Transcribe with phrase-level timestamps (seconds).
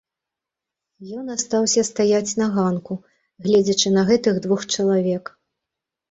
[1.17, 2.93] Ён астаўся стаяць на ганку,
[3.47, 5.23] гледзячы на гэтых двух чалавек.